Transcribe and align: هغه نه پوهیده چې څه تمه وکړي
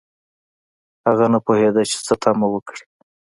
هغه 1.07 1.25
نه 1.33 1.39
پوهیده 1.45 1.81
چې 1.89 1.97
څه 2.05 2.13
تمه 2.21 2.47
وکړي 2.51 2.83